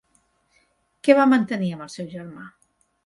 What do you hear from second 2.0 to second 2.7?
germà?